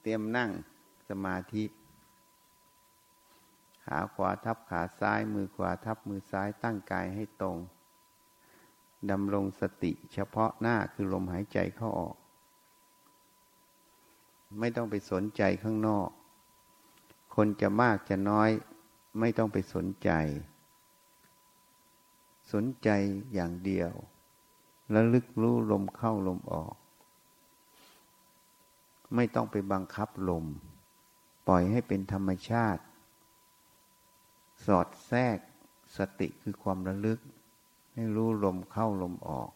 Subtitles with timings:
[0.00, 0.50] เตรียมนั่ง
[1.08, 1.64] สมาธิ
[3.84, 7.56] ขาขวาทับขาซ้ายมือขวาทับมือซ้ายตั้งกายให้ตรง
[9.10, 12.16] ดำรงสติเฉพาะหน้าคือลมหายใจเข้าออก
[14.58, 16.08] ไม่ต้องไปสนใจข้างนอก
[17.34, 18.50] คนจะมากจะน้อย
[19.18, 20.10] ไม่ต้องไปสนใจ
[22.52, 22.88] สนใจ
[23.34, 23.90] อย่างเดียว
[24.90, 26.74] แล้วลึกรู้ลมเข้าลมออก
[29.14, 30.44] ไม่ต้องไปบังคับลม
[31.48, 32.82] ปล่อยให้เป็นธรรมชาติ
[34.66, 35.38] สอดแทรก
[35.96, 37.18] สติคือความระลึก
[37.92, 39.50] ให้รู้ลมเข้าลมออก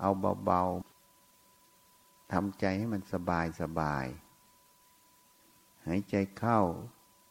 [0.00, 0.10] เอา
[0.44, 4.06] เบาๆทำใจให้มันสบายสบาย
[5.86, 6.60] หายใจเข้า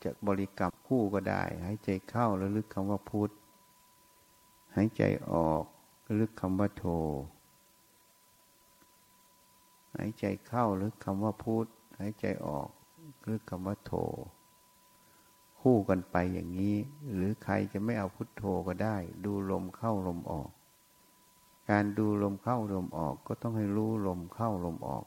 [0.03, 3.31] จะบริกรรมคู่ก็ได้ หายใจเข้าแล้วลึกคำว่าพุทธ
[4.75, 5.63] หายใจออก
[6.07, 6.85] ระลึกคำว่าโท
[9.99, 11.67] หายใจเข้าลึกคำว่าพุท
[11.99, 12.70] หายใจออก
[13.27, 13.91] ลึกคำว่าโท
[15.62, 16.76] คู่กันไปอย่างนี้
[17.13, 20.49] หรือใครจะไม่เอาพุทโธก็ได้ ดูลมเข้าลมออก
[21.70, 25.05] การดูลมเข้าลมออกก็ต้องให้รู้ลมเข้าลมออก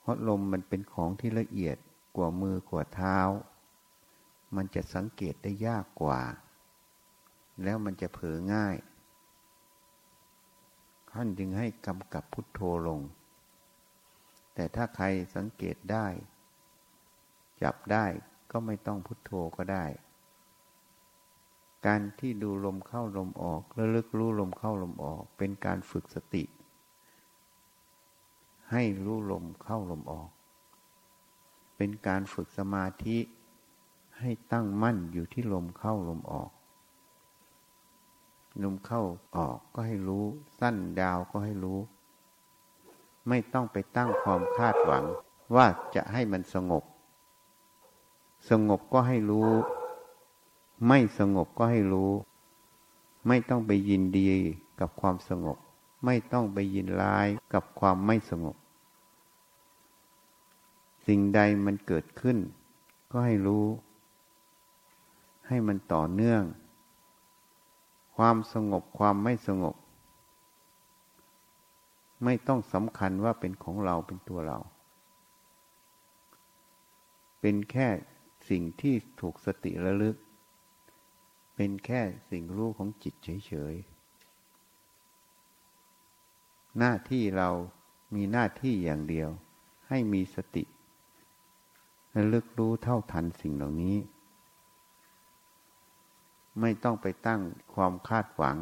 [0.00, 1.76] เพราะลมมันเป็นของที่ละเอียด
[2.16, 3.18] กว่ามือกว่าเท้า
[4.56, 6.20] มันจะสังเกตได้ยากกว่า
[7.62, 8.76] แล้วมันจะเผลอง่าย
[11.12, 13.00] ท่านจึงให้กำกับพุทโธลง
[14.54, 16.06] แต่ถ้าใครสังเกตได้
[17.62, 18.06] จับได้
[18.50, 19.84] ก็ไม่ต้องพุทโธก็ได้
[21.86, 26.44] การที่ดูลมเข้าลมออกและลึกรู้ลมเข้าลมออก เป็นการฝึกสติ
[28.70, 30.30] ให้รู้ลมเข้าลมออก
[31.76, 33.18] เป็นการฝึกสมาธิ
[34.18, 36.50] ให้ตั้งมั่นอยู่ที่ลมเข้าลมออก
[38.62, 39.02] ลมเข้า
[39.36, 40.24] ออกก็ให้รู้
[40.60, 41.78] สั้นดาวก็ให้รู้
[43.28, 45.04] ไม่ต้องไปตั้งความคาดหวัง
[45.54, 46.84] ว่าจะให้มันสงบ
[48.50, 49.50] สงบก็ให้รู้
[50.88, 52.12] ไม่สงบก็ให้รู้
[53.26, 54.28] ไม่ต้องไปยินดี
[54.80, 55.58] กับความสงบ
[56.04, 58.56] ไม่ต้องไปยินร้ายกับความไม่สงบ
[61.06, 62.38] สิ่งใดมันเกิดขึ้น
[63.10, 63.66] ก็ให้รู้
[65.48, 66.42] ให้มันต่อเนื่อง
[68.16, 69.74] ความสงบความไม่สงบ
[72.24, 74.58] ไม่ต้องสำคัญว่าเป็นของเราเป็นตัวเรา
[77.40, 77.88] เป็นแค่
[78.48, 80.16] สิ่งที่ถูกสติระลึก
[81.56, 82.00] เป็นแค่
[82.30, 83.92] สิ่งรู้ของจิตเฉยๆ
[86.78, 87.48] หน้าที่เรา
[88.14, 89.28] มีหน้าที่อย่างเดียว
[89.88, 90.64] ให้มีสติ
[92.16, 93.96] ระลึกรู้เท่าทันสิ่งเหล่านี้
[96.60, 97.40] ไม่ต้องไปตั้ง
[97.74, 98.56] ความคาดหวัง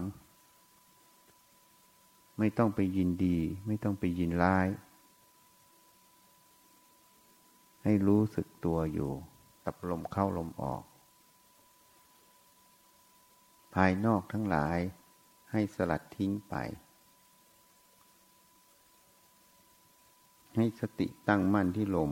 [2.43, 4.67] ไม่ต้องไปยินดี ไม่ต้องไปยินร้าย
[7.85, 9.13] ให้รู้สึกตัวอยู่
[9.65, 10.83] กับลมเข้าลมออก
[13.75, 14.79] ภายนอกทั้งหลาย
[15.51, 16.55] ให้สลัดทิ้งไป
[20.57, 22.11] ให้สติตั้งมั่นที่ลม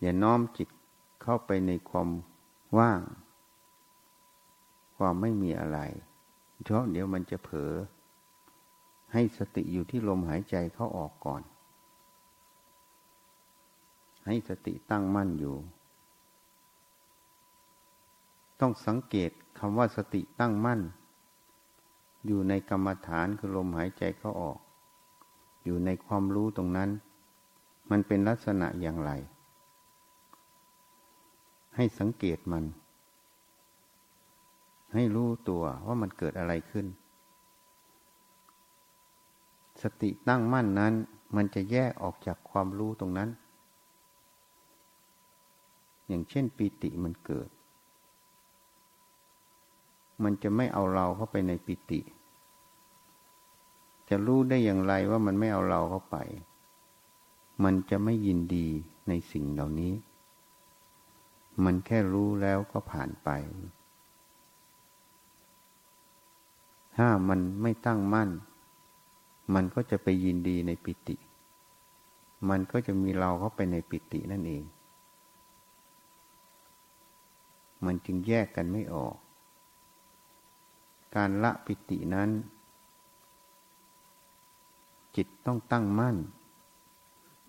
[0.00, 0.68] อย่าน้อมจิต
[1.22, 2.08] เข้าไปในความ
[2.78, 3.00] ว่าง
[4.96, 5.80] ความไม่มีอะไร
[6.62, 7.72] เพราะเดี๋ยวมันจะเผลอ
[9.12, 11.42] ให้สติอยู่ที่ลมหายใจเข้าออกก่อน
[14.26, 15.56] ให้สติตั้งมั่นอยู่
[18.60, 20.80] ต้องสังเกตคำว่าสติตั้งมั่น
[22.26, 24.58] อยู่ในกรรมฐานคือลมหายใจเข้าออก
[25.64, 26.90] อยู่ในความรู้ตรงนั้น
[27.90, 29.10] มันเป็นลักษณะอย่างไร
[31.76, 32.64] ให้สังเกตมัน
[34.94, 36.86] ให้รู้ตัวว่ามันเกิดอะไรขึ้น
[39.82, 40.94] สติตั้งมั่นนั้น
[41.36, 43.28] มันจะแยกออกจากความรู้ตรงนั้น
[46.08, 47.48] อย่างเช่นปีติมันเกิด
[50.22, 52.00] มันจะไม่เอาเราเข้าไปในปิติ
[54.08, 56.16] จะรู้ได้อย่างไรว่ามันไม่เอาเราเข้าไป
[57.64, 58.68] มันจะไม่ยินดี
[59.08, 59.94] ในสิ่งเหล่านี้
[61.64, 63.28] มันแค่รู้แล้วก็ผ่านไป
[66.96, 68.30] ถ้ามันไม่ตั้งมั่น
[69.54, 71.16] มันก็จะไปยินดีในปิติ
[72.48, 74.62] มันก็จะมีเราเข้าไปในปิตินั่นเอง
[77.84, 79.16] มันจึงแยกกันไม่ออก
[81.16, 82.30] การละปิตินั้น
[85.16, 86.16] จิตต้องตั้งมั่น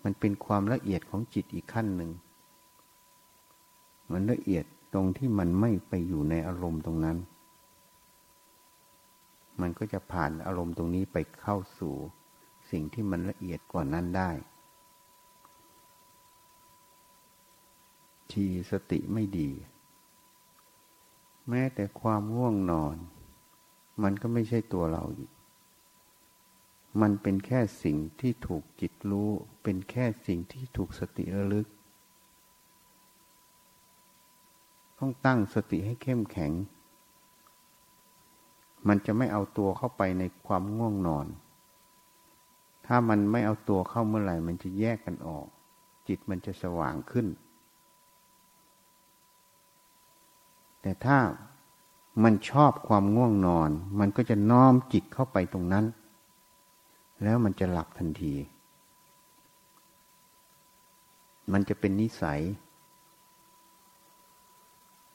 [0.02, 2.10] มันเป็นความละเอียดของจิตอีกขั้นหนึ่ง
[4.12, 7.16] มันละเอียดตรงที่มันไม่ไปอยู่ในอารมณ์ตรงนั้น
[9.62, 11.94] มันก็จะผ่านอารมณ์ตรงนี้ไปเข้าสู่
[12.70, 14.30] สิ่งที่มันละเอียดกว่านั้นได้
[18.32, 19.50] ทีสติไม่ดี
[21.48, 22.96] แม้แต่ความง่วงนอน
[24.02, 25.30] มันก็ไม่ใช่ตัวเราอยู่
[27.00, 29.30] มันเป็นแค่สิ่งที่ถูกจิตรู้
[29.62, 31.66] เป็นแค่สิ่งที่ถูกสติระลึก
[34.98, 36.52] ต้องตั้งสติให้เข้มแข็ง
[38.88, 41.26] มันจะไม่เอาตัวเข้าไปในความง่วงนอน
[42.86, 45.46] ถ้ามันไม่เอาตัวเข้าเมื่อไหร่ มันจะแยกกันออก
[46.08, 47.26] จิตมันจะสว่างขึ้น
[50.82, 51.18] แต่ถ้า
[52.24, 53.70] มันชอบความง่วงนอน
[54.00, 55.84] มันก็จะน้อมจิตเข้าไปตรงนั้น
[57.22, 58.34] แล้วมันจะหลับทันที
[61.52, 62.40] มันจะเป็นนิสัย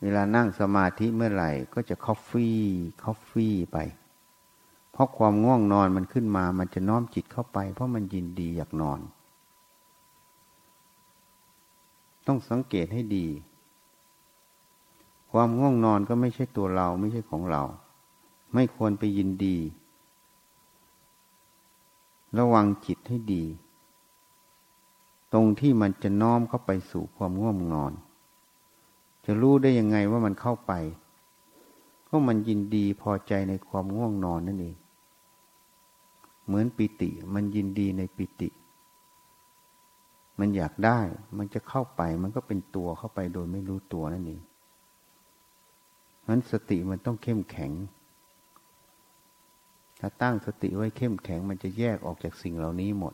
[0.01, 2.59] เวลานั่งสมาธิเมื่อไหร่ ก็จะคอฟฟี่
[3.03, 3.77] คอฟฟี่ไป
[4.91, 8.99] เพราะความง่วงนอนมันขึ้นมา มันจะน้อมจิตเข้าไป เพราะมันยินดีอยากนอน
[12.27, 13.27] ต้องสังเกตให้ดี
[15.31, 17.63] ความง่วงนอนก็ไม่ใช่ตัวเราไม่ใช่ของเรา
[18.53, 19.57] ไม่ควรไปยินดี
[22.37, 23.43] ระวังจิตให้ดี
[25.33, 27.91] ตรงที่มันจะน้อมเข้าไปสู่ความง่วงนอน
[29.29, 30.73] จะรู้ได้ยังไงว่ามันเข้าไป
[32.07, 34.75] ก็มันยินดีพอใจในความง่วงนอนนั่นเอง
[36.45, 38.49] เหมือนปิติ มันยินดีในปิติ
[40.39, 40.99] มันอยากได้
[41.37, 44.41] มันจะเข้าไป มันก็เป็นตัวเข้าไปโดยไม่รู้ตัวนั่นเอง
[46.27, 47.71] นั้นสติมันต้องเข้มแข็ง
[49.99, 53.13] ถ้าตั้งสติไว้เข้มแข็ง มันจะแยกออกจากสิ่งเหล่านี้หมด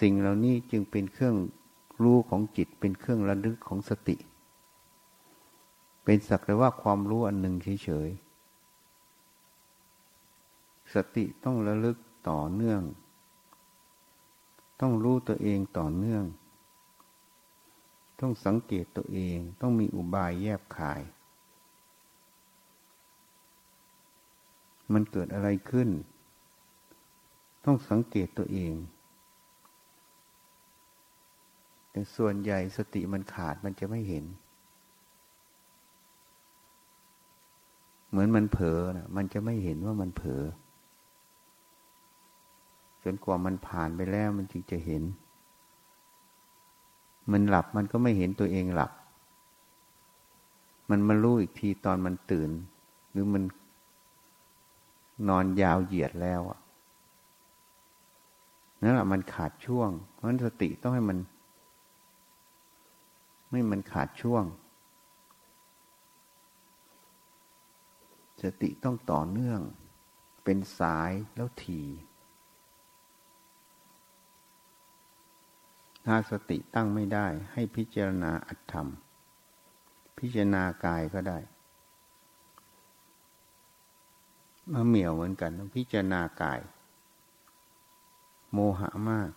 [0.00, 1.36] สิ่งเหล่านี้จึงเป็นเครื่อง
[2.02, 4.16] รู้ของจิต เป็นเครื่องระลึกของสติ
[6.10, 11.96] เป็นสักแต่ว่าความรู้อันหนึ่งเฉยๆ สติต้องระลึก
[12.28, 12.82] ต่อเนื่อง
[14.80, 16.24] ต้องรู้ตัวเองต่อเนื่อง
[18.20, 21.00] ต้องสังเกตตัวเอง ต้องมีอุบายแยบขาย
[24.92, 25.88] มันเกิดอะไรขึ้น
[27.64, 28.74] ต้องสังเกตตัวเอง
[31.90, 34.26] แต่ส่วนใหญ่สติมันขาดมันจะไม่เห็น
[38.10, 40.42] เหมือนมันเผลอนะมันจะไม่เห็นว่ามันเผลอ
[43.04, 45.02] จนกว่ามันผ่านไปแล้วมันจึงจะเห็น
[47.32, 48.92] มันหลับมันก็ไม่เห็นตัวเองหลับ
[50.90, 52.50] มันมารู้อีกทีตอนมันตื่น
[53.10, 53.42] หรือมัน
[55.28, 56.40] นอนยาวเหยียดแล้ว
[58.82, 61.18] นั่นแหละมันขาดช่วง เพราะฉะนั้นสติต้องให้มัน
[63.50, 64.44] ไม่มันขาดช่วง
[68.42, 69.60] สติต้องต่อเนื่อง
[70.44, 71.82] เป็นสายแล้วที
[76.06, 78.88] ถ้าสติตั้งไม่ได้ให้พิจารณาอัตธรรม
[80.18, 81.38] พิจารณากายก็ได้
[84.72, 86.60] มาเหมี่ยวเหมือนกันต้องพิจารณากาย
[88.52, 89.30] โมหะมาก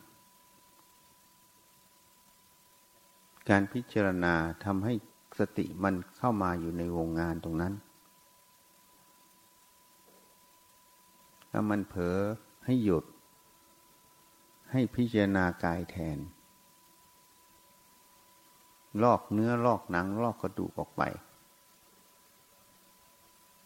[3.50, 4.34] การพิจารณา
[4.64, 4.94] ทำให้
[5.40, 7.74] สติมันเข้ามาอยู่ในวงงานตรงนั้น
[11.52, 12.18] ถ้ามันเผลอ
[12.66, 13.06] ให้หยุด
[14.72, 16.18] ให้พิจารณากายแทน
[19.04, 21.04] ลอกเนื้อลอกหนัง ลอกกระดูกออกไป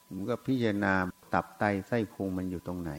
[0.08, 0.94] ผมก็พิจารณา
[1.34, 2.92] ตับไตไส้พุงมันอยู่ตรงไหน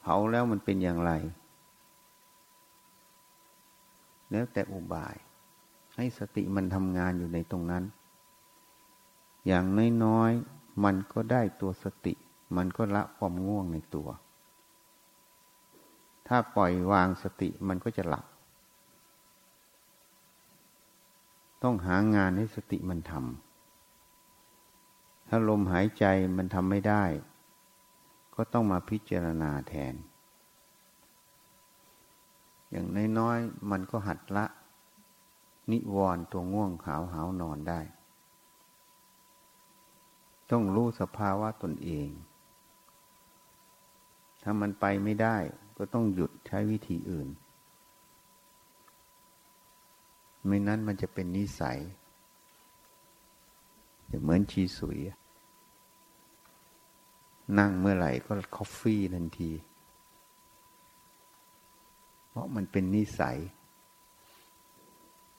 [0.00, 1.12] เผาแล้วมันเป็นอย่างไร
[4.30, 5.16] แล้วแต่อุบาย
[5.96, 7.84] ให้สติมันทำงานอยู่ในตรงนั้น
[9.46, 9.64] อย่าง
[10.04, 12.14] น้อยๆ มันก็ได้ตัวสติ
[12.56, 14.08] มันก็ละความง่วงในตัว
[16.26, 18.26] ถ้าปล่อยวางสติมันก็จะหลับ
[21.62, 26.04] ต้องหางานให้สติมันทำถ้าลมหายใจ
[26.36, 27.04] มันทำไม่ได้
[28.34, 29.94] ก็ต้องมาพิจารณาแทน
[32.70, 32.86] อย่าง
[33.18, 34.46] น้อยๆมันก็หัดละ
[35.70, 37.80] นิวรณ์ตัวง่วงขาวหาวนอนได้
[40.50, 42.08] ต้องรู้สภาวะตนเอง
[44.42, 45.36] ถ้ามันไปไม่ได้
[45.76, 47.28] ก็ต้องหยุดใช้วิธีอื่น
[50.46, 51.78] ไม่นั้นมันจะเป็นนิสัย
[54.22, 54.98] เหมือนชีสุย
[57.58, 59.50] นั่งเมื่อไหร่ก็คอฟฟี่ทันที
[62.28, 63.36] เพราะมันเป็นนิสัย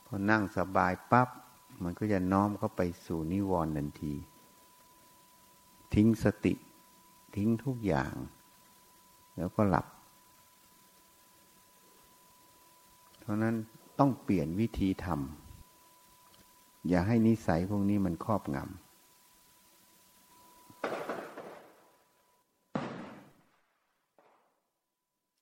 [0.06, 1.30] พอนั่งสบายปับ๊บ
[1.84, 4.14] มันก็จะน้อมเข้าไปสู่นิวรณ์ทันที
[5.96, 6.54] ทิ้งสติ
[7.36, 8.14] ทิ้งทุกอย่าง
[9.38, 9.86] แล้วก็หลับ
[13.20, 13.56] เพราะนั้น
[14.00, 18.80] ต้องเปลี่ยนวิธีทำอย่าให้นิสัยพวกนี้มันครอบงำ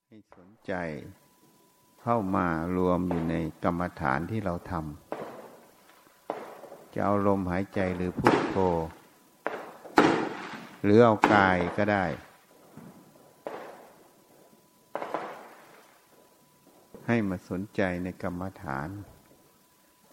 [0.07, 0.73] ให้สนใจ
[2.01, 8.57] เข้ามารวมอยู่ในกรรมฐานที่เราทำจะเอาลมหายใจหรือพุทโธ
[10.83, 12.05] หรือเอากายก็ได้
[17.07, 18.89] ให้มาสนใจในกรรมฐาน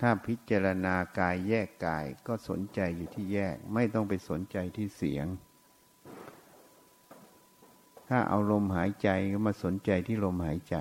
[0.00, 5.26] ถ้าพิจารณากายแยกกายก็สนใจอยู่ที่แยก ไม่ต้องไปสนใจที่เสียง
[8.08, 10.76] ถ้าเอาลมหายใจก็มาสนใจที่ลมหายใจ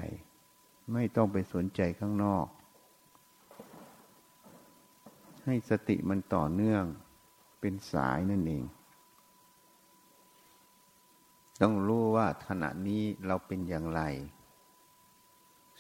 [0.93, 2.48] ไม่ต้องไปสนใจข้างนอก
[5.46, 6.84] ให้สติมันต่อเนื่อง
[7.60, 8.65] เป็นสายนั่นเอง
[11.61, 14.01] ต้องรู้ว่าขณะนี้เราเป็นอย่างไร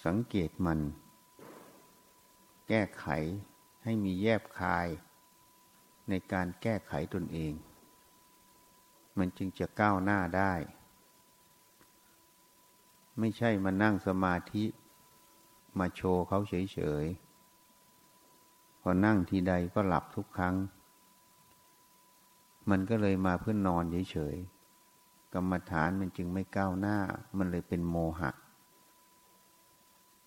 [0.05, 0.79] สังเกตมัน
[2.67, 3.07] แก้ไข
[3.83, 4.87] ให้มีแยบคาย
[6.09, 7.53] ในการแก้ไขตนเอง
[9.17, 10.53] มันจึงจะก้าวหน้าได้
[13.19, 14.65] ไม่ใช่มานั่งสมาธิ
[15.79, 20.55] มาโชว์เขาเฉยๆ พอนั่งทีใดก็หลับทุกครั้ง
[22.69, 24.58] มันก็เลยมาเพื่อนนอนเฉยๆ
[25.33, 26.97] กรรมฐานมันจึงไม่ก้าวหน้า
[27.37, 28.31] มันเลยเป็นโมหะ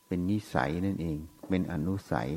[0.07, 1.19] เป็นนิสัยนั่นเอง
[1.49, 2.31] เป็นอนุสัย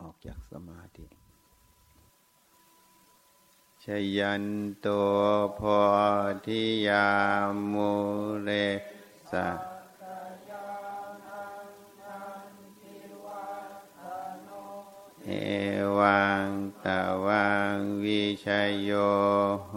[0.00, 1.06] ออกจากสมาธิ
[3.82, 3.84] ช
[4.18, 4.44] ยัน
[4.80, 4.86] โต
[5.58, 5.78] พอ
[6.46, 7.06] ทิยา
[7.72, 7.90] มุ
[8.42, 8.50] เร
[9.30, 9.46] สะ
[15.28, 15.32] เอ
[15.98, 16.48] วัง
[16.84, 18.46] ตะวังวิช
[18.82, 18.90] โย
[19.68, 19.74] โห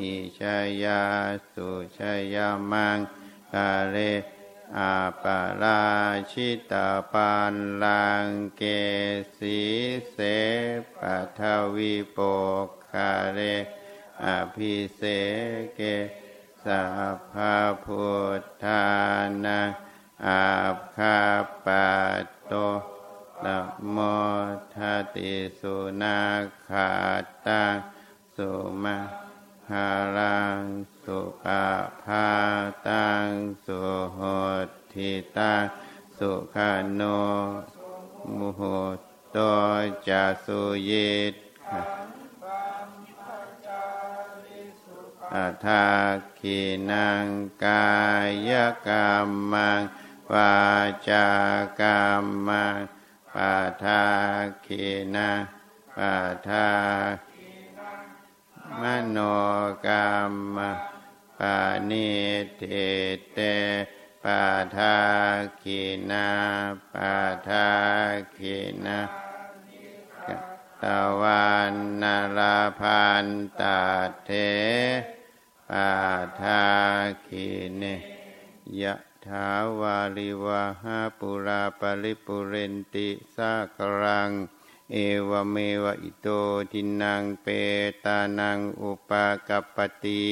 [0.00, 0.42] หิช
[0.84, 1.04] ยา
[1.52, 2.00] สุช
[2.34, 2.98] ยามัง
[3.52, 3.96] กาเล
[4.78, 5.82] อาปารา
[6.30, 8.26] ชิตาปันลัง
[8.56, 8.62] เก
[9.36, 9.58] สี
[10.10, 10.16] เส
[10.96, 11.40] ปัท
[11.74, 12.18] วิโป
[12.88, 13.38] คาเร
[14.24, 15.00] อภิเส
[15.74, 15.80] เก
[16.64, 16.82] สั
[17.16, 17.34] พพ
[17.84, 18.06] พุ
[18.40, 18.84] ทธา
[19.44, 19.60] นา
[20.26, 20.44] อา
[20.94, 21.16] ภา
[21.64, 21.66] ป
[22.48, 22.54] โต
[23.44, 23.58] นะ
[23.92, 23.96] โม
[24.74, 26.18] ทัติสุนา
[26.66, 26.88] ขา
[27.46, 27.74] ตัง
[28.36, 28.50] สุ
[28.82, 28.98] มา
[29.70, 30.62] หารัง
[31.02, 31.64] สุปา
[32.02, 32.28] พา
[32.88, 33.28] ตัง
[33.64, 33.80] สุ
[34.14, 34.20] โห
[34.92, 35.62] ติตัง
[36.18, 37.02] สุขาโน
[38.36, 38.62] มุโห
[39.32, 39.38] โต
[40.08, 41.34] จะสุยิต
[45.34, 45.86] อัทา
[46.38, 46.58] คี
[46.90, 47.26] นัง
[47.64, 47.86] กา
[48.48, 48.50] ย
[48.86, 49.08] กรร
[49.52, 49.82] มัง
[50.32, 50.54] วา
[51.08, 51.26] จา
[51.80, 52.76] กรรมัง
[53.34, 54.02] ปาทา
[54.66, 55.30] คีนา
[55.96, 56.14] ปา
[56.48, 56.68] ทา
[58.80, 59.18] มโน
[59.86, 60.10] กรร
[60.54, 60.56] ม
[61.38, 61.56] ปา
[61.90, 62.10] นิ
[62.56, 62.62] เท
[63.32, 63.38] เต
[64.22, 64.42] ปา
[64.76, 64.94] ทา
[65.60, 66.28] คีนา
[66.92, 67.14] ปา
[67.48, 67.66] ทา
[68.36, 68.98] คีนา
[70.82, 70.84] ต
[71.20, 73.26] วันนาลาพัน
[73.60, 73.80] ตา
[74.24, 74.30] เท
[75.68, 75.90] ปา
[76.40, 76.62] ทา
[77.26, 77.82] คีเน
[78.80, 78.94] ยะ
[79.28, 79.48] ถา
[79.80, 84.30] วาลิวาหาปุราปริปุเรนติสากรัง
[84.92, 84.96] เอ
[85.28, 86.28] วเมวอิโต
[86.72, 87.46] ทินังเป
[88.04, 90.24] ตานังอุปากปติ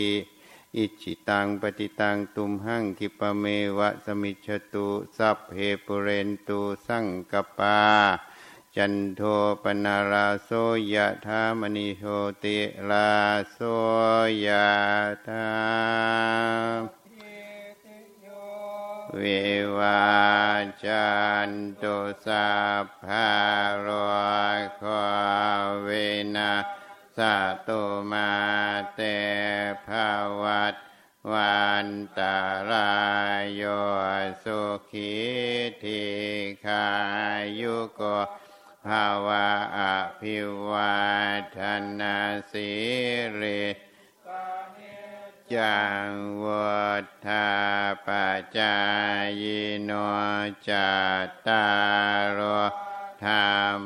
[0.76, 3.44] อิจิตังปฏิตังตุมหังคิปเม
[3.78, 5.52] วะสมิชตุสัพเพ
[5.84, 7.80] ปุเรนตุสังกปา
[8.76, 9.20] จันโท
[9.62, 10.50] ปนาราโส
[10.94, 12.04] ยะธามณิโห
[12.42, 12.58] ติ
[12.88, 13.10] ลา
[13.52, 13.58] โส
[14.46, 14.66] ยะ
[15.26, 17.01] ธา
[19.20, 19.42] วิ
[19.78, 20.04] วา
[20.84, 21.08] จั
[21.48, 21.50] น
[21.82, 22.52] ตุสั
[22.82, 23.30] พพะ
[23.86, 23.88] ร
[24.76, 24.82] โค
[25.82, 25.88] เว
[26.36, 26.54] นะ
[27.16, 27.18] ส
[27.66, 28.32] ตุมา
[28.94, 29.00] เต
[29.86, 30.08] ภา
[30.42, 30.74] วัต
[31.32, 31.88] วัน
[32.18, 32.38] ตา
[32.70, 32.92] รา
[33.40, 33.62] ยโย
[34.44, 35.14] สุขี
[35.82, 36.02] ที
[36.64, 36.86] ขา
[37.60, 38.02] ยุโก
[38.86, 39.80] ภาวะอ
[40.20, 40.38] ภิ
[40.70, 40.96] วา
[41.56, 41.58] ท
[42.00, 42.16] นา
[42.50, 42.70] สิ
[43.40, 43.62] ริ
[45.56, 46.10] จัง
[46.44, 46.86] วั
[47.26, 47.48] ฏา
[48.06, 48.76] ปัจจา
[49.40, 49.42] ย
[49.84, 49.90] โน
[50.68, 50.90] จั
[51.26, 51.66] ตตา
[52.38, 52.40] ร
[53.24, 53.80] ธรรม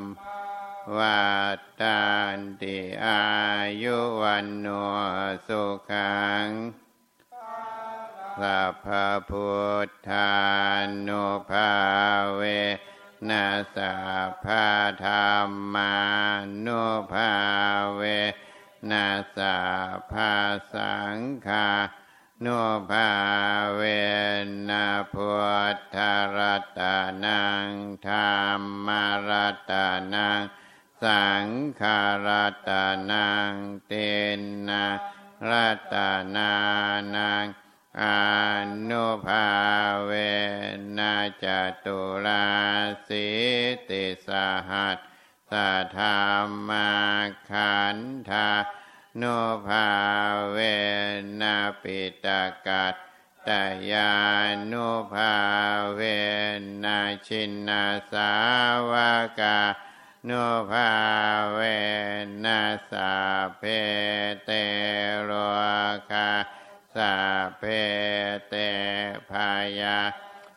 [0.96, 1.26] วั
[1.80, 2.02] ฏั
[2.37, 3.23] นติอา
[3.82, 4.66] ยุวันโน
[5.46, 6.49] สุขัง
[8.40, 8.87] สัพพ
[9.30, 9.50] พุ
[9.87, 10.32] ทธา
[11.06, 11.73] นุภา
[12.35, 12.42] เว
[13.28, 13.94] นัสสะ
[14.44, 14.66] พา
[15.04, 15.12] ธร
[15.46, 15.94] รมา
[16.66, 17.32] นุภา
[17.96, 18.02] เว
[18.90, 19.59] นาสา
[20.11, 20.33] ภา
[20.75, 21.69] สังคา
[22.40, 22.47] โน
[22.90, 23.11] ภา
[23.75, 23.83] เว
[24.69, 25.31] นะพุ
[25.75, 25.97] ทธ
[26.37, 26.81] รัต
[27.25, 27.69] นัง
[28.07, 28.37] ธรร
[28.87, 28.88] ม
[29.28, 29.73] รัต
[30.14, 30.40] นัง
[31.02, 31.47] สัง
[31.81, 32.71] ขารัต
[33.11, 33.52] นัง
[33.87, 33.93] เต
[34.69, 34.87] นะ
[35.49, 35.97] รัต
[36.37, 36.52] นา
[37.14, 37.45] นัง
[38.02, 38.05] อ
[38.90, 39.47] นุภา
[40.05, 40.11] เว
[40.99, 41.45] นะจ
[41.85, 42.47] ตุรา
[43.09, 43.28] สิ
[43.88, 44.28] ติส
[44.69, 44.97] หัส
[45.50, 45.52] ส
[45.96, 46.90] ธรรมา
[47.50, 47.98] ขัน
[48.30, 48.50] ธา
[49.20, 49.88] นุภา
[50.50, 50.56] เว
[51.40, 52.26] นะปิต
[52.66, 52.94] กัต
[53.48, 53.50] ต
[53.90, 54.12] ยา
[54.72, 55.34] นุภา
[55.94, 56.00] เว
[56.84, 58.32] นะชินนาสา
[58.90, 58.92] ว
[59.40, 59.58] กา
[60.28, 60.90] นุภา
[61.52, 61.60] เว
[62.44, 62.60] นั
[62.90, 63.12] สา
[63.58, 63.62] เพ
[64.44, 64.50] เต
[65.24, 65.30] โร
[66.10, 66.30] คา
[66.94, 67.14] สา
[67.58, 67.62] เพ
[68.48, 68.54] เต
[69.30, 69.50] พา
[69.80, 69.98] ยา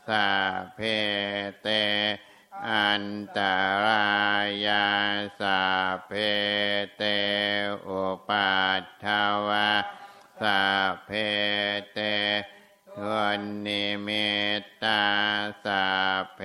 [0.07, 0.27] สา
[0.75, 0.79] เพ
[1.61, 1.67] เต
[2.67, 3.05] อัน
[3.37, 3.39] ต
[3.85, 4.09] รา
[4.67, 4.89] ยา
[5.39, 5.61] สา
[6.07, 6.11] เพ
[6.97, 7.03] เต
[7.87, 9.05] อุปัฏฐ
[9.47, 9.71] วา
[10.41, 10.61] สา
[11.05, 11.09] เพ
[11.93, 11.99] เต
[13.07, 14.29] วันนิมิ
[14.61, 15.03] ตตา
[15.65, 15.85] สา
[16.35, 16.39] เพ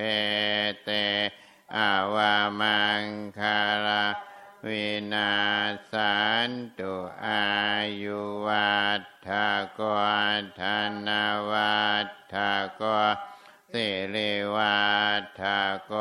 [0.85, 0.91] เต
[1.77, 3.05] อาวามัง
[3.39, 4.07] คารา
[4.67, 5.33] วินา
[5.93, 6.17] สั
[6.49, 6.95] นตุ
[7.27, 7.47] อา
[8.03, 9.29] ยุวัฏฐ
[9.79, 9.81] ก
[10.61, 10.63] ธ
[11.07, 11.09] น
[11.51, 12.37] วัฏฐ
[12.81, 12.83] ก
[13.79, 14.85] สิริวั
[15.21, 15.43] ฏฐ
[15.91, 15.93] ก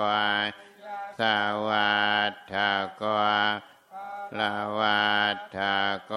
[1.20, 1.22] ส
[1.68, 2.56] วัฏฐ
[3.01, 3.03] ก
[4.39, 5.60] ลาวัฏฐ
[6.12, 6.13] ก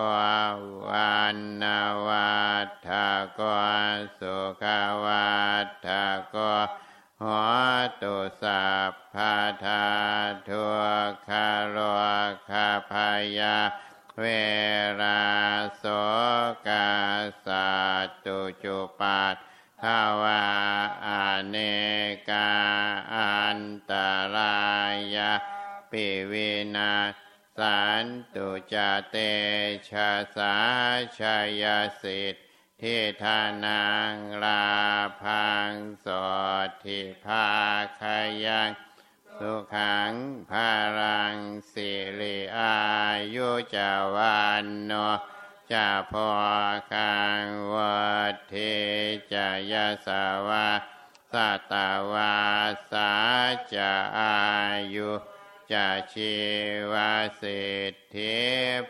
[0.88, 2.36] วันนาวั
[2.66, 2.90] ฏฐ
[3.38, 3.40] ก
[4.18, 4.64] สุข
[5.04, 5.88] วัฏฐ
[6.34, 6.36] ก
[7.22, 7.52] หัว
[8.02, 9.84] ตุสัพพาทา
[10.48, 10.64] ทุ
[11.10, 11.30] กข
[11.70, 11.78] โร
[12.50, 12.92] คาพ
[13.38, 13.56] ยา
[14.18, 14.24] เว
[15.00, 15.24] รา
[15.76, 15.84] โส
[16.66, 16.88] กา
[17.46, 17.68] สั
[18.04, 19.45] ตตุจุปัตท
[20.22, 20.44] วา
[21.06, 21.08] อ
[21.48, 21.56] เน
[22.28, 22.50] กา
[23.14, 23.92] อันต
[24.34, 24.60] รา
[25.14, 25.32] ยา
[25.90, 26.94] ปิวินา
[27.58, 28.74] สันตุจ
[29.10, 29.16] เต
[29.88, 30.56] ชะสา
[31.18, 31.20] ช
[31.62, 31.64] ย
[32.02, 32.34] สิท
[32.82, 34.66] ธิทานังลา
[35.22, 35.72] พัง
[36.04, 36.06] ส
[36.66, 37.46] ดทิภา
[38.00, 38.02] ค
[38.44, 38.70] ยัง
[39.38, 40.12] สุขัง
[40.50, 41.36] ภารัง
[41.72, 41.90] สิ
[42.20, 42.76] ริอา
[43.34, 44.92] ยุจาวันโน
[45.72, 46.30] จะพอ
[46.92, 47.44] คัง
[47.74, 48.54] วัดเท
[49.32, 49.34] จ
[49.72, 50.68] ยาสาวา
[51.32, 51.74] สัต
[52.12, 52.36] วา
[52.90, 53.12] สา
[53.74, 54.36] จะอา
[54.94, 55.10] ยุ
[55.72, 56.34] จะชี
[56.92, 56.94] ว
[57.42, 58.36] สิทธิ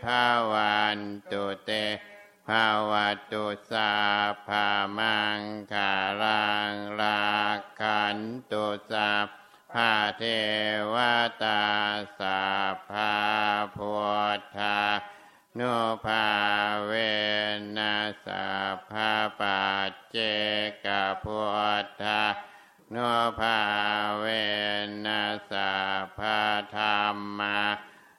[0.05, 0.99] ภาวัน
[1.31, 1.71] ตุเต
[2.49, 2.93] ภาว
[3.33, 3.93] ตุสา
[4.47, 5.41] ภามัง
[5.73, 7.23] คารังลา
[7.81, 8.19] ขัน
[8.51, 9.12] ตุสา
[9.73, 10.23] ภาเท
[10.93, 10.95] ว
[11.43, 11.62] ตา
[12.19, 12.41] สา
[12.89, 13.15] ภา
[13.77, 13.95] พุ
[14.39, 14.79] ทธา
[15.59, 16.27] นุภา
[16.87, 16.92] เว
[17.77, 17.95] นั
[18.27, 18.47] สา
[18.90, 20.16] ภาปัจเจ
[20.85, 20.87] ก
[21.25, 21.40] พุ
[21.85, 22.23] ทธา
[22.95, 23.59] นุภา
[24.19, 24.25] เว
[25.07, 25.71] นัสา
[26.19, 26.38] ภา
[26.77, 26.83] ธร
[27.14, 27.61] รมา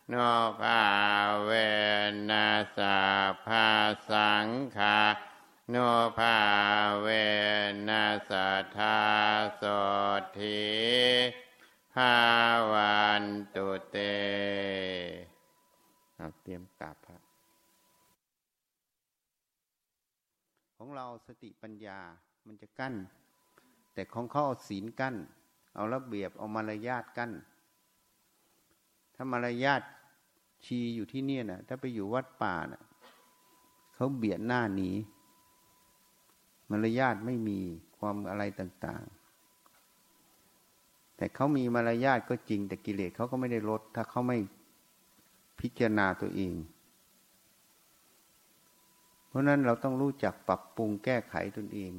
[0.10, 0.13] โน
[0.62, 0.82] ภา
[1.45, 1.52] เว
[2.30, 2.47] นั
[2.78, 2.97] สา
[3.45, 3.67] ภา
[4.10, 4.47] สัง
[4.78, 5.00] ฆา
[5.69, 5.76] โน
[6.17, 6.38] ภา
[7.02, 7.08] เว
[7.88, 8.32] นัส
[8.78, 8.97] ธา
[9.56, 9.63] โส
[10.38, 10.67] ที
[11.93, 12.15] ภา
[12.71, 13.23] วัน
[13.56, 13.97] ตุเต
[16.43, 17.17] เตรียมกราบพระ
[20.76, 21.99] ของ เราสติปัญญา
[22.45, 22.95] มันจะกั้น
[23.93, 25.15] แต่ของเขาเอาศีลกั้น
[25.75, 27.31] เอาระเบียบเอามารยาทกั้น
[29.15, 29.81] ถ้ามารยาท
[30.65, 32.83] ชีอยู่ที่เนี่ยนะถ้าไปอยู่วัดป่านะ่ะ
[33.93, 34.91] เขาเบียดหน้าหนี
[36.69, 37.60] มารยาทไม่มี
[37.97, 39.03] ความอะไรต่าง
[40.29, 44.38] ๆ แต่เขามีมารยาทก็จริงแต่กิเลสเขาก็ไม่ได้ลด ถ้าเขาไม่
[45.60, 46.53] พิจารณาตัวเอง
[49.38, 51.91] ราะนั้นเราต้องรู้จักปรับปรุงแก้ไขตนเอง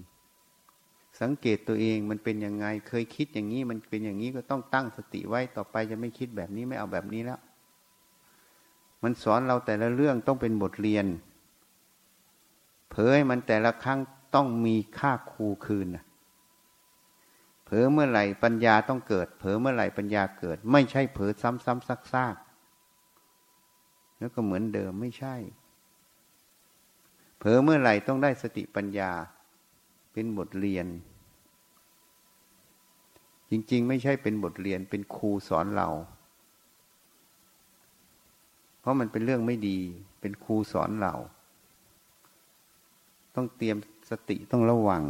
[1.20, 7.40] สังเกตตัวเองมันเป็นยังไง เคยคิดอย่างนี้มันเป็นอย่างนี้ก็ต้องตั้งสติไว้ต่อไปจะไม่คิดแบบนี้ไม่เอาแบบนี้แล้ว
[9.02, 11.06] มันสอนเราแต่ละเรื่องต้องเป็นบทเรียน
[12.90, 13.98] เผยมันแต่ละครั้ง
[14.34, 15.86] ต้องมีค่าครูคืน
[17.64, 25.34] เผลอเมื่อไหร่ปัญญาต้องเกิด เผลอเมื่อไหร่ปัญญาเกิด ไม่ใช่เผลอซ้ำๆซักๆแล้วก็เหมือนเดิมไม่ใช่
[27.38, 29.10] เผลอเมื่อไหร่ต้องได้สติปัญญา
[30.12, 30.86] เป็นบทเรียน
[33.50, 35.88] จริง ๆ ไม่ใช่เป็นบทเรียนเป็นครูสอนเรา
[38.80, 39.78] เพราะมันเป็นเรื่องไม่ดี
[40.20, 41.14] เป็นครูสอนเรา
[43.34, 43.76] ต้องเตรียม
[44.10, 45.04] สติต้องระวัง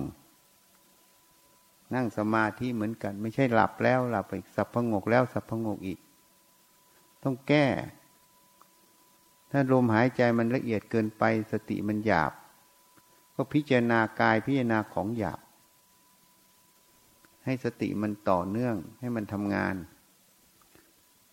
[1.95, 5.99] นั่งสมาธิเหมือนกัน ไม่ใช่หลับแล้วหลับไปสับพงกแล้วสับพงกอีก
[7.23, 7.67] ต้องแก้
[9.51, 12.33] ถ้าลมหายใจมันละเอียดเกินไปสติมันหยาบ
[13.35, 15.41] ก็พิจารณากายพิจารณาของหยาบ
[17.45, 19.75] ให้สติมันต่อเนื่องให้มันทำงาน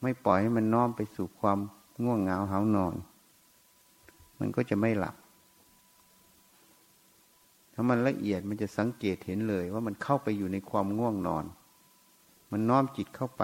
[0.01, 1.59] ไม่ปล่อยให้มันน้อมไปสู่ความ
[2.03, 2.95] ง่วงเหงาเหานอน
[4.39, 5.15] มันก็จะไม่หลับ
[7.73, 11.45] ถ้ามันละเอียดมันจะสังเกตเห็นเลยว่ามันเข้าไปอยู่ในความง่วงนอน
[12.51, 13.43] มันน้อมจิตเข้าไป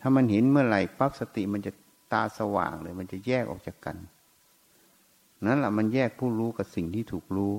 [0.00, 1.72] ถ้ามันเห็นเมื่อไหร่ปั๊บสติมันจะ
[2.12, 3.96] ตาสว่างเลย มันจะแยกออกจากกัน
[5.46, 7.54] นั่นแหละมันแยกผู้รู้กับสิ่งที่ถูกรู้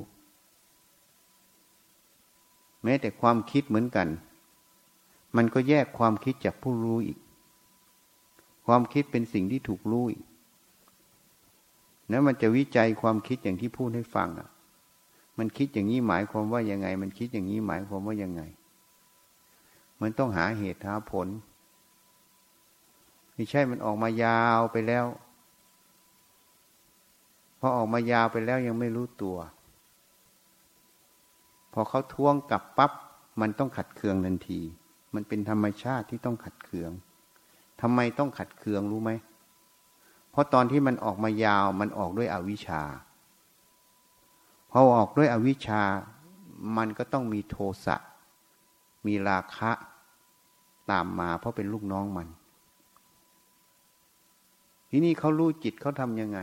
[2.83, 4.07] แม้แต่ความคิดเหมือนกัน
[5.35, 7.19] มันก็แยกความคิดจากผู้รู้อีก
[8.65, 10.25] ความคิดเป็นสิ่งที่ถูกรู้อีก
[12.09, 14.49] แล้วมันจะวิจัยความคิดอย่างที่พูดให้ฟังอะ
[15.37, 18.41] มันคิดอย่างนี้หมายความว่ายังไง มันคิดอย่างนี้หมายความว่ายังไง
[20.01, 21.27] มันต้องหาเหตุหาผล
[23.35, 25.05] ไม่ใช่มันออกมายาวไปแล้ว
[27.59, 29.37] พอออกมายาวไปแล้วยังไม่รู้ตัว
[31.73, 32.91] พอเขาท้วงกลับปับ๊บ
[33.41, 34.59] มันต้องขัดเคืองทันที
[35.13, 36.91] มันเป็นธรรมชาติที่ต้องขัดเคือง
[37.81, 39.11] ทำไมต้องขัดเคืองรู้ไหม
[40.31, 42.81] เพราะตอนที่มันออกมายาวมันออกด้วยอวิชชา
[44.71, 45.81] พอออกด้วยอวิชชา
[46.77, 47.95] มันก็ต้องมีโทสะ
[49.07, 49.71] มีราคะ
[50.91, 52.27] ตามมาเพราะเป็นลูกน้องมัน
[54.95, 56.39] ทีนี้เขารู้จิตเขาทำยังไง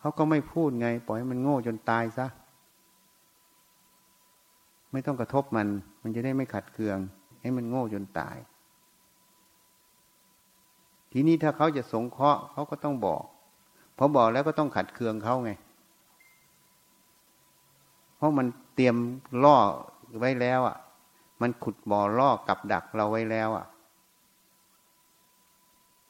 [0.00, 2.26] เขาก็ไม่พูดไง ปล่อยให้มันโง่จนตายซะ
[4.92, 5.68] ไม่ต้องกระทบมัน
[6.02, 6.98] มันจะได้ไม่ขัดเคือง
[7.40, 8.36] ให้มันโง่จนตาย
[11.12, 13.22] ทีนี้ถ้าเขาจะสงเคราะห์เขาก็ต้องบอก
[13.96, 15.50] พอบอกแล้วก็ต้องขัดเคืองเขาไง
[18.16, 18.96] เพราะมันเตรียม
[19.44, 19.56] ล่อ
[20.18, 20.76] ไว้แล้ว อะ
[21.40, 23.66] มันขุดบ่อล่อกับดักเราไว้แล้ว อะ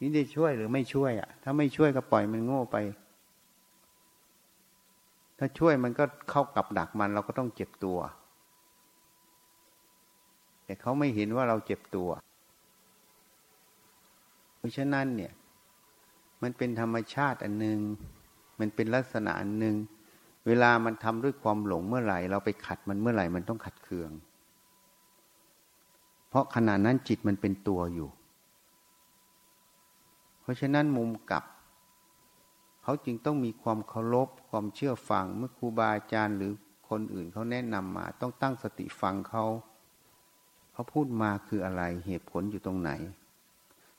[0.05, 2.77] นี่ได้ช่วยหรือไม่ช่วยอะ ถ้าไม่ช่วยก็ปล่อยมันโง่ไป
[5.39, 7.99] ถ้าช่วยมันก็เข้ากับดักมัน เราก็ต้องเจ็บตัว
[10.65, 12.11] แต่เขาไม่เห็นว่าเราเจ็บตัว
[14.57, 15.33] เพราะฉะนั้นเนี่ย
[16.43, 17.79] มันเป็นธรรมชาติอันหนึ่ง
[18.61, 19.77] มันเป็นลักษณะอันหนึ่ง
[20.47, 24.11] เวลามันทำด้วยความหลงเมื่อไหร่ เราไปขัดมันเมื่อไหร่ มันต้องขัดเคือง
[26.29, 28.09] เพราะขณะนั้นจิตมันเป็นตัวอยู่
[30.43, 31.45] เพราะฉะนั้นมุมกลับ
[32.83, 36.53] เขาจึงต้องมีความเคารพความเชื่อฟังเมื่อครูบาอาจารย์หรือ
[36.89, 39.45] คนอื่นเขาแนะนำมา ต้องตั้งสติฟังเขา
[40.73, 42.91] เขาพูดมาคืออะไรเหตุผลอยู่ตรงไหน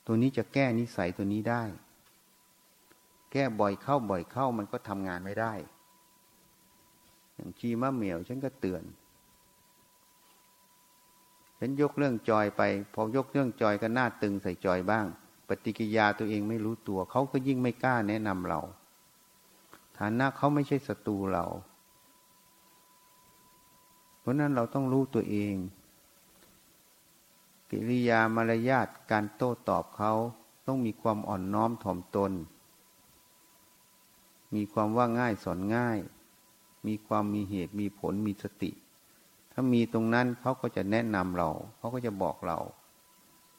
[0.05, 1.63] ตัวนี้จะแก้นิสัยตัวนี้ได้
[3.31, 5.53] แก้บ่อยเข้าบ่อยเข้ามันก็ทำงานไม่ได้
[7.35, 8.83] อย่างชีมะเหมียวฉันก็เตือน
[11.59, 12.61] ฉันยกเรื่องจอยไป
[12.93, 15.05] พอยกเรื่องจอยก็หน้าตึงใส่จอยบ้าง
[15.63, 18.61] ฏิกิยาตัวเองไม่รู้ตัว เขาก็ยิ่งไม่กล้าแนะนำเรา
[19.97, 21.45] ฐานะเขาไม่ใช่ศัตรูเรา
[24.19, 25.55] เพราะนั้นเราต้องรู้ตัวเอง
[27.69, 30.13] กิริยามารยาทการโต้ตอบเขา
[30.67, 32.31] ต้องมีความอ่อนน้อมถ่อมตน
[34.55, 35.99] มีความว่าง่ายสอนง่าย
[36.87, 38.71] มีความมีเหตุมีผลมีสติ
[39.51, 42.59] ถ้ามีตรงนั้นเขาก็จะแนะนำเรา เขาก็จะบอกเรา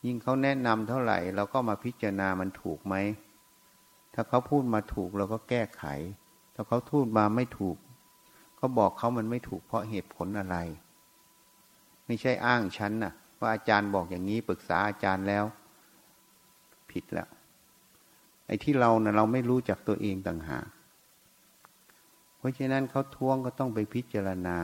[0.04, 2.94] ยิ่งเขาแนะนำเท่าไหร่ เราก็มาพิจารณามันถูกไหม
[4.14, 5.84] ถ้าเขาพูดมาถูกเราก็แก้ไข
[6.54, 7.76] ถ้าเขาพูดมาไม่ถูก
[8.58, 10.56] ก็บอกเขามันไม่ถูกเพราะเหตุผลอะไร
[12.06, 15.44] ไม่ใช่อ้างฉันน่ะ ว่าอาจารย์บอกอย่างนี้ปรึกษาอาจารย์แล้ว
[16.90, 17.28] ผิดแล้ว
[18.46, 20.66] ไอ้ที่เราเนะ่ะเราไม่รู้จักตัวเองต่างหาก
[22.36, 24.58] เพราะฉะนั้นเขาท้วงก็ต้องไปพิจารณา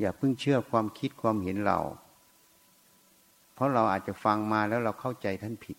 [0.00, 1.80] อย่าเพิ่งเชื่อความคิดความเห็นเรา
[3.58, 5.76] เพราะเราอาจจะฟังมาแล้วเราเข้าใจท่านผิด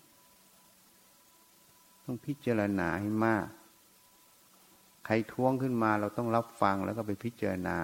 [2.04, 3.46] ต้องพิจารณาให้มาก
[5.06, 7.76] ใครท้วงขึ้นมาเราต้องรับฟังแล้วก็ไปพิจารณา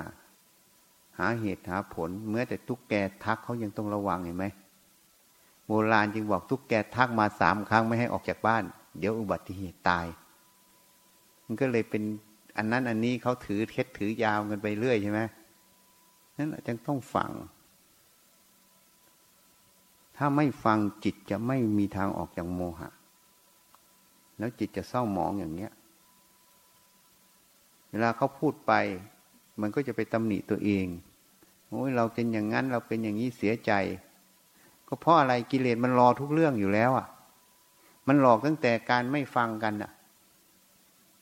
[1.18, 4.46] หาเหตุหาผลเมื่อแต่ตุ๊กแกทักเขายังต้องระวังเห็นไหม
[5.66, 8.62] โบราณจึงบอกตุ๊กแกทักมาสามครั้งไม่ให้ออกจากบ้าน
[8.98, 10.06] เดี๋ยวอุบัติเหตุตาย
[11.44, 12.02] มันก็เลยเป็น
[12.56, 15.20] อันนั้นอันนี้เขาถือเคล็ดถือยาวกันไปเรื่อยใช่ไหม
[16.36, 17.30] นั่นจึงต้องฟัง
[20.16, 22.88] ถ้าไม่ฟังจิตจะไม่มีทางออกจากโมหะ
[24.38, 25.72] แล้วจิตจะเศร้าหมองอย่างเนี้ย
[27.90, 28.72] เวลาเขาพูดไป
[29.60, 30.86] มันก็จะไปตำหนิตัวเอง
[31.68, 33.72] โอ้ยเราเป็นอย่างนั้นเราเป็นอย่างนี้เสียใจ
[34.88, 37.06] ก็เพราะอะไรกิเลสมันรอทุกเรื่องอยู่แล้วอะ
[38.08, 39.90] มันหลอกตั้งแต่การไม่ฟังกันอะ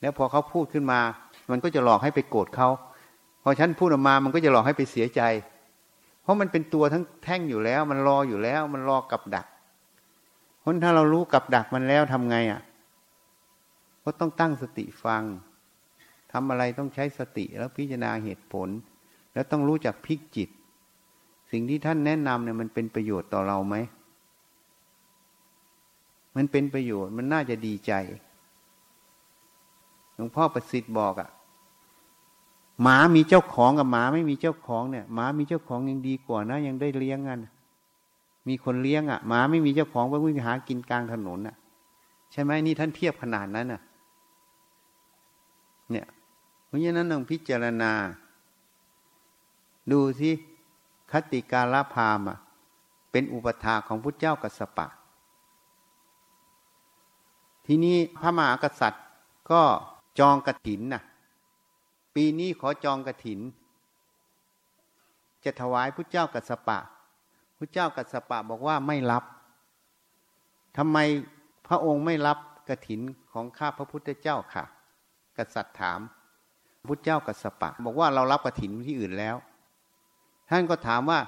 [0.01, 1.01] แล้วพอเขาพูดขึ้นมา
[1.51, 2.69] มันก็จะหลอกให้ไปโกรธเขา
[3.43, 5.21] พอฉันพูดออกมา มันก็จะหลอกให้ไปเสียใจ
[6.25, 9.47] เพราะมันเป็นตัวทั้งแท่งอยู่แล้ว มันรออยู่แล้ว มันรอกับดัก
[10.65, 12.61] คนถ้าเรารู้กับดักมันแล้วทำไงอะ
[14.05, 15.23] ก็ต้องตั้งสติฟัง
[16.33, 18.69] ทำอะไรต้องใช้สติแล้วพิจารณาเหตุผล
[19.35, 20.49] แล้วต้องรู้จักพิกจิต
[21.51, 23.77] สิ่งที่ท่านแนะนำเนี่ยมันเป็นประโยชน์ต่อเราไหม
[26.37, 27.93] มันเป็นประโยชน์มันน่าจะดีใจ
[30.15, 31.31] หลวงพ่อประสิทธิ์บอกอะ่ะ
[32.83, 37.41] หมามีเจ้าของกับหมาไม่มีเจ้าของเนี่ยหมามีเจ้าของยังดีกว่านะยังได้เลี้ยงกัน
[38.49, 41.57] มีคนเลี้ยงอะ่ะหมาไม่มีเจ้าของไปวิ่งหากินกลางถนนอะ่ะ
[42.33, 43.81] ใช่ไหมนี่ท่านเทียบขนาดนั้นน่ะ
[45.91, 46.07] เนี่ย
[46.67, 47.93] เพราะฉะนั้นต้องพิจารณา
[49.93, 50.31] ดูสิ
[51.13, 52.39] คติการพามอะ
[53.11, 54.87] เป็นอุปถาของพุทธเจ้ากัสปะ
[57.67, 59.05] ทีนี้พระมหากษัตริย์
[59.51, 59.63] ก็
[60.19, 61.03] จองกระถินน่ะ
[62.15, 63.41] ปีนี้ขอจองกระถิน
[65.45, 66.79] จะถวายพุทธเจ้ากัสปะ
[67.57, 69.25] พุทธเจ้ากัสปะบอกว่าไม่รับ
[70.77, 70.99] ทำไม
[71.69, 73.01] พระองค์ไม่รับกระถิน
[73.33, 74.65] ของข้าพระพุทธเจ้าค่ะ
[75.39, 76.01] กษัตริย์ถาม
[76.89, 79.37] พุทธเจ้ากัสปะ บอกว่าเรารับกระถินที่อื่นแล้ว
[80.51, 81.21] ท่านก็ถามว่า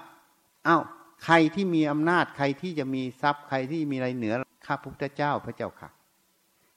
[0.67, 0.83] อา้าว
[1.25, 4.35] ใครที่มีอำนาจใครที่จะมีทรัพย์ใครที่มีอะไรเหนือ
[4.67, 5.91] ข้าพุทธเจ้าพระเจ้าค่ะ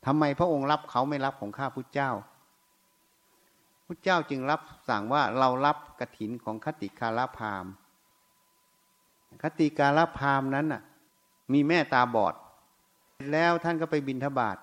[0.06, 2.12] ทำไมพระองค์รับเขาไม่รับของข้าพุทธเจ้า
[3.92, 7.66] พุทธเจ้าจึงรับสั่งว่าเรารับกระถินของคติคาราพาม
[9.44, 10.82] คติคาราพามนั้นน่ะ
[11.54, 12.34] มีแม่ตาบอด
[13.32, 14.58] แล้วท่านก็ไปบินทบาท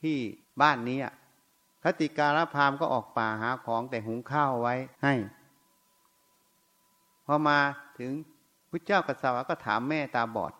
[0.00, 0.16] ที่
[0.60, 0.98] บ้านนี้
[1.84, 5.14] คติการพามก็ออกป่าหาของแต่หุงข้าวไว้ให้
[7.26, 7.58] พอมา
[7.98, 8.10] ถึง
[8.70, 10.52] พระเจ้ากษัตริย์ก็ถามแม่ตาบอด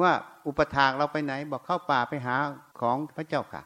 [0.00, 0.12] ว่า
[0.46, 2.36] อุปถากเราไปไหนบอกเข้าป่าไปหา
[2.80, 3.62] ของพระเจ้าค่ะ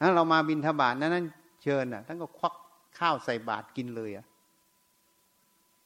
[0.00, 1.26] นั้นเรามาบินทบาทนั้นนั้น
[1.62, 2.54] เชิญอะท่านก็ควัก
[2.98, 4.26] ข้าวใส่บาตรกินเลยอะ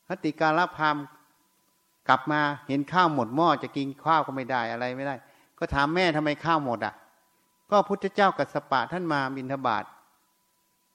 [0.09, 0.97] คติการพาม
[2.09, 5.15] กลับมาเห็นข้าวหมดหม้อจะกินข้าวก็ไม่ได้อะไรไม่ได้
[5.59, 6.95] ก็ถามแม่ทำไมข้าวหมดอะ
[7.71, 9.85] ก็พุทธเจ้ากัสปะท่านมาบินทบาท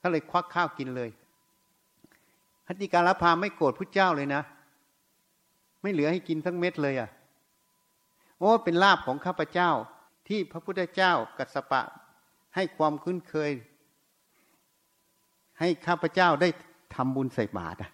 [0.02, 1.10] ก็เลยควักข้าวกินเลย
[2.66, 4.42] พัติการพามไม่โกรธพุทธเจ้าเลยนะ
[5.82, 7.08] ไม่เหลือให้กินทั้งเม็ดเลยอะ
[8.38, 9.70] โอ้เป็นลาบของข้าพเจ้า
[10.28, 11.82] ที่พระพุทธเจ้ากัสปะ
[12.54, 13.50] ให้ความคุ้นเคย
[15.60, 16.48] ให้ข้าพเจ้าได้
[16.94, 17.84] ทำบุญใส่บาตร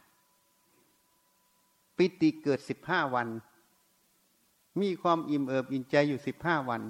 [1.97, 3.29] ปิติเกิดสิบห้าวัน
[4.81, 6.83] มีความอิ่มเอิบอิ่มใจอยู่สิบห้าวัน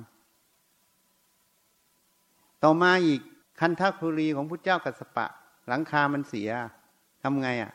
[2.62, 3.20] ต่อมาอีก
[3.60, 5.26] คันทัคุรีของพระเจ้ากัสปะ
[5.68, 6.50] หลังคามันเสีย
[7.22, 7.72] ทำไงอะ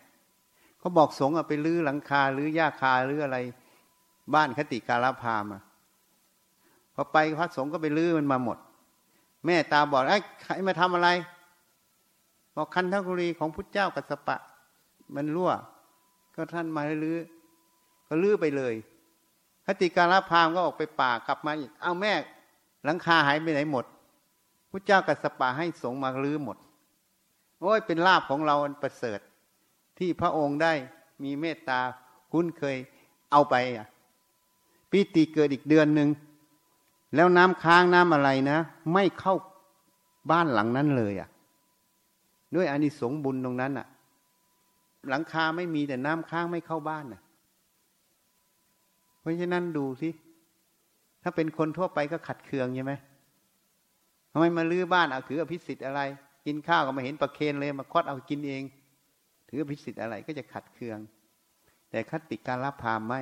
[0.79, 3.37] เขาบอกสงฆ์ไปลื้อหลังคาหรือหญ้าคาหรืออะไร
[4.33, 5.59] บ้านคติการพามา
[6.95, 8.57] พอไปพระสงฆ์ก็ไปลื้อมันมาหมด
[9.45, 11.09] แม่ตาบอกไอ้ใครมาทำอะไร
[12.55, 14.37] บอกคันทัคุรีของพุทธเจ้ากัสปะ
[15.15, 15.51] มันรั่ว
[16.35, 17.17] ก็ท่านมาลื้อ
[18.07, 18.75] ก็ลื้อไปเลย
[19.65, 22.13] คติการพามก็ออกไปป่ากลับมาอีก เอาแม่
[22.83, 23.85] หลังคาหายไปไหนหมด
[24.69, 26.57] พระเจ้ากัสปะให้สงมาลื้อหมด
[27.61, 29.19] โอ้ยเป็นลาบของเราประเสริฐ
[29.99, 30.73] ที่พระองค์ได้
[31.23, 31.79] มีเมตตา
[32.31, 32.77] คุ้นเคย
[33.31, 33.87] เอาไปอะ
[34.89, 36.09] ปีติเกิดอีกเดือนหนึ่ง
[37.15, 38.57] แล้วน้ำค้างน้ำอะไรนะ
[38.93, 39.35] ไม่เข้า
[40.31, 41.29] บ้านหลังนั้นเลยอะ
[42.55, 43.87] ด้วยอานิสงส์บุญตรงนั้นอะ
[45.09, 47.21] หลังคาไม่มีแต่น้ำค้างไม่เข้าบ้านน่ะ
[49.19, 50.09] เพราะฉะนั้นดูสิ
[51.23, 52.93] ถ้าเป็นคนทั่วไปก็ขัดเคืองใช่ไหม
[54.31, 56.01] ทำไมมาลื้อบ้านเอาถืออภิสิทธิ์อะไร
[56.45, 58.63] กินข้าวก็มาเห็นประเคนเลยมาคดเอากินเอง
[59.49, 60.99] ถืออภิสิทธิ์อะไรก็จะขัดเคือง
[61.89, 63.21] แต่คติการรับพามไม่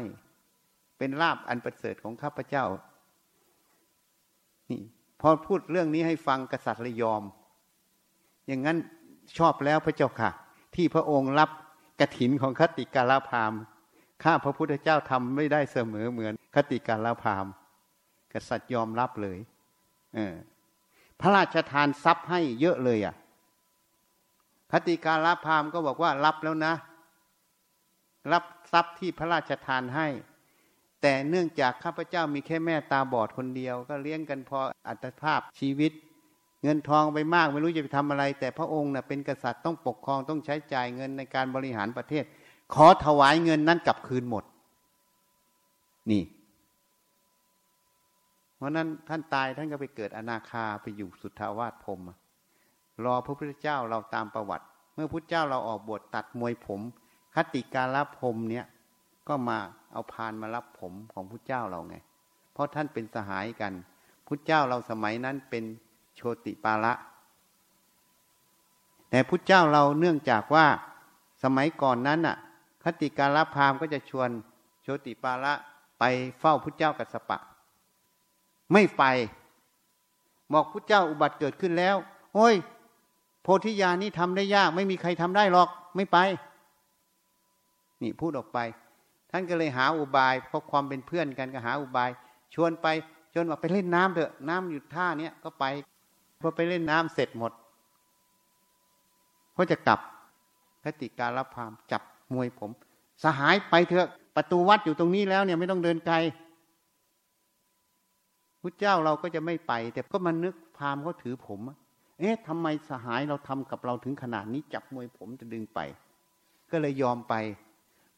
[0.98, 2.66] เป็นลาบอันประเสริฐของข้าพเจ้า
[4.70, 4.82] นี่
[5.22, 7.24] พอพูดเรื่องนี้ให้ฟังกษัตริย์เลยยอม
[8.48, 8.78] อย่างนั้น
[9.38, 10.30] ชอบแล้วพระเจ้าค่ะ
[10.76, 11.50] ที่พระองค์รับ
[12.00, 13.54] กถินของคติกาลาพาม
[14.24, 17.46] ข้าพระพุทธเจ้าทำไม่ได้เสมอเหมือนคติกาลาพาม
[18.34, 19.38] กษัตริย์ยอมรับเลย
[20.16, 20.36] เออ
[21.20, 23.16] พระราชทานทรัพย์ให้เยอะเลยอะ
[24.72, 26.74] คติกาลาพามก็บอกว่ารับแล้วนะ
[28.32, 30.08] รับทรัพย์ที่พระราชทานให้
[31.02, 35.92] แต่เนื่องจากข้าพเจ้ามีแค่แม่ตาบอดคนเดียว ก็เลี้ยงกันพออัตภาพชีวิต
[36.64, 42.24] เงินทองไปมากไม่รู้จะไปทำอะไร แต่พระองค์นะ่ะเป็นกษัตริย์ต้องปกครองต้องใช้จ่ายเงินในการบริหารประเทศ
[42.74, 44.44] ขอถวายเงินนั้นกลับคืนหมด
[46.12, 46.24] นี่
[48.56, 52.02] เพราะนั้นท่านตายท่านก็ไปเกิดอนาคาไปอยู่สุทธาวาสพรม
[53.06, 56.82] รอพระพุทธเจ้าเราตามประวัติ เมื่อพุทธเจ้าเราออกบทตัดมวยผม
[57.36, 58.66] คติการรับผมเนี่ย
[59.30, 59.60] ก็มา
[59.92, 61.96] เอาพานมารับผมของพุทธเจ้าเราไง
[62.54, 63.74] เพราะท่านเป็นสหายกัน
[64.28, 65.64] พุทธเจ้าเราสมัยนั้นเป็น
[66.16, 66.94] โชติปาละ
[69.10, 70.66] แต่พุทธเจ้าเราเนื่องจากว่า
[71.44, 72.38] สมัยก่อนนั้นน่ะ
[72.84, 74.30] คติการพามก็จะชวน
[74.84, 75.54] โชติปาละ
[76.00, 76.04] ไป
[76.40, 77.38] เฝ้าพุทธเจ้ากัสปะ
[78.74, 79.04] ไม่ไป
[80.54, 81.96] บอกพุทธเจ้าอุบัติเกิดขึ้นแล้ว
[82.36, 82.56] โอ้ย
[83.44, 86.18] โพธิญาณนี่ทำได้ยาก ไม่มีใครทำได้หรอก ไม่ไป
[88.02, 88.60] นี่พูดออกไป
[89.32, 92.10] ท่านก็เลยหาอุบายเพราะความเป็นเพื่อนกันก็หาอุบาย
[92.54, 92.88] ชวนไป
[93.34, 95.66] ชวนว่าไปเล่นน้ำเถอะน้ำอยู่ท่าเนี้ยก็ไป
[96.42, 97.52] พอไปเล่นน้ำเสร็จหมด
[99.58, 100.00] ก็จะกลับ
[100.84, 102.02] คติการรับพามจับ
[102.34, 102.72] มวยผม
[103.24, 106.16] สหายไปเถอะประตูวัดอยู่ตรงนี้แล้วเนี่ยไม่ต้องเดินไกล
[108.62, 111.60] พุทธเจ้าเราก็จะไม่ไป แต่ก็มานึกพามเขาถือผม
[112.20, 115.80] เอ๊ะทำไมสหายเราทำกับเราถึงขนาดนี้จับมวยผมจะดึงไป
[116.72, 117.34] ก็เลยยอมไป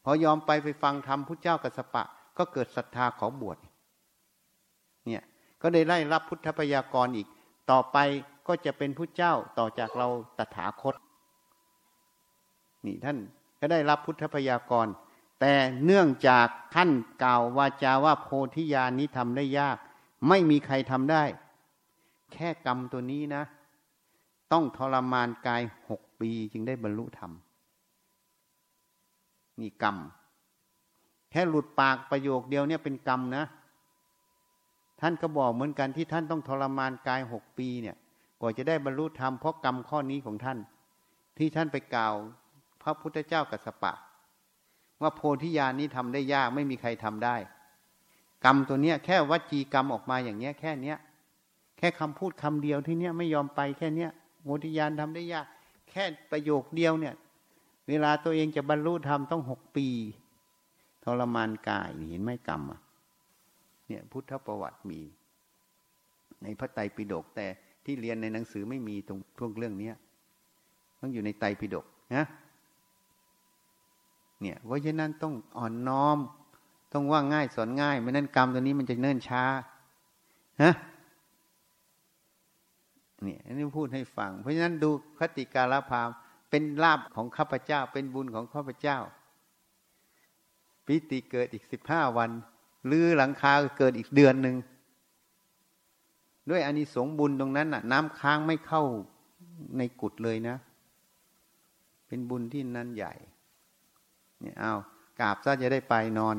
[0.04, 2.04] พอยอมไปไปฟังธรรมพุทธเจ้ากัสปะ
[2.38, 3.58] ก็เกิดศรัทธาขอบวช
[5.06, 5.22] เนี่ย
[5.62, 7.28] ก็ได้ไล่รับพุทธพยากรอีก
[7.70, 7.96] ต่อไป
[8.46, 10.94] ก็จะเป็นพุทธเจ้าต่อจากเราตถาคต
[12.86, 13.18] นี่ท่าน
[13.60, 14.86] ก็ได้รับพุทธพยากร
[15.40, 16.90] แต่เนื่องจากท่าน
[17.22, 19.76] กล่าววาจาว่าโพธิญาณนี้ทำได้ยาก
[20.28, 21.24] ไม่มีใครทำได้
[22.32, 23.42] แค่กรรมตัวนี้นะ
[24.52, 27.32] ต้องทรมานกายหกปีจึงได้บรรลุธรรม
[29.62, 29.96] นี่กรรม
[31.30, 33.44] แค่หลุดปากประโยคเดียวเนี่ยเป็นกรรมนะ
[35.00, 37.96] ท่านก็บอกเหมือนกันที่ท่านต้องทรมานกายหกปีเนี่ย
[38.40, 40.58] กว่าจะได้บรรลุธรรมเพราะกรรมข้อนี้ของท่าน
[41.38, 42.14] ที่ท่านไปกล่าว
[42.82, 43.92] พระพุทธเจ้ากัสปะ
[45.02, 47.36] ว่าโพธิญาณนี้ทำได้ยากไม่มีใครทำได้
[48.44, 50.96] กรรมตัวเนี้ยแค่วัจีกรรมออกมาอย่างเนี้ย แค่เนี้ย
[51.78, 54.10] แค่คำพูดคำเดียวที่เนี้ยไม่ยอมไปแค่เนี้ย
[54.42, 55.46] โพธิญาณทำได้ยาก
[55.90, 57.14] แค่ประโยคเดียวเนี่ย
[57.88, 59.88] เวลาตัวเองจะบรรลุธรรมต้องหกปี
[61.04, 62.80] ทรมานกายเห็นไหมกรรมอะ
[63.86, 65.00] เนี่ยพุทธประวัติมี
[66.42, 67.46] ในพระไตรปิฎกแต่
[67.84, 69.90] ที่เรียนในหนังสือไม่มีตรงพวกเรื่องนี้
[71.00, 72.24] ต้องอยู่ในไตรปิฎกนะ
[74.40, 76.18] เนี่ยเพราะฉะนั้นต้องอ่อนน้อม
[76.92, 79.44] ต้องว่าง่ายสอนง่ายไม่นั้นกรรมตัวนี้มันจะเนิ่นช้า
[80.62, 80.74] ฮะ
[83.22, 86.08] เนี่ยอันนี้พูดให้ฟัง เพราะฉะนั้นดูคติการพาม
[86.54, 88.98] เป็นลาบของข้าพเจ้า เป็นบุญของข้าพเจ้า
[90.86, 92.30] ปิติเกิดอีกสิบห้าวัน
[92.90, 94.56] ลือหลังคาเกิดอีกเดือนหนึ่ง
[96.50, 98.82] ด้วยอานิสงส์บุญตรงนั้นน่ะ น้ำค้างไม่เข้า
[99.78, 100.56] ในกุดเลยนะ
[102.08, 103.14] เป็นบุญที่นั้นใหญ่
[104.40, 104.72] เนี่ยเอา
[105.20, 106.36] กราบซะจะได้ไปนอน